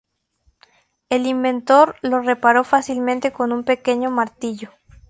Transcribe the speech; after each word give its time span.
El 1.09 1.27
inventor 1.27 1.93
lo 2.01 2.21
reparó 2.21 2.63
fácilmente 2.63 3.31
con 3.31 3.51
un 3.51 3.63
pequeño 3.63 4.09
martillo. 4.09 4.71